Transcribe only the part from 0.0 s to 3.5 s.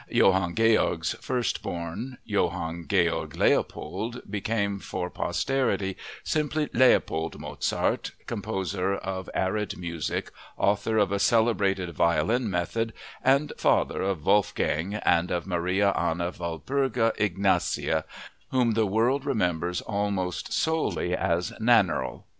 Johann Georg's first born, Johann Georg